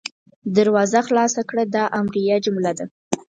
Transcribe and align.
دروازه 0.55 0.99
خلاصه 1.07 1.41
کړه– 1.49 1.63
دا 1.75 1.83
امریه 1.99 2.35
جمله 2.45 2.71
ده. 2.77 2.85